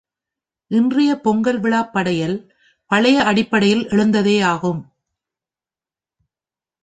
இன்றைய 0.67 1.15
பொங்கல் 1.15 1.59
விழாப் 1.59 1.93
படையல், 1.93 2.53
பழைய 2.85 3.23
அடிப்படையில் 3.23 3.83
எழுந்ததேயாகும். 3.87 4.81